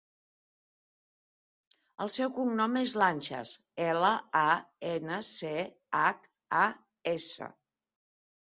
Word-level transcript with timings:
El 2.05 2.09
seu 2.13 2.31
cognom 2.37 2.79
és 2.81 2.95
Lanchas: 3.01 3.51
ela, 3.91 4.11
a, 4.41 4.57
ena, 4.95 5.21
ce, 5.29 5.53
hac, 6.01 6.27
a, 6.63 6.65
essa. 7.17 7.53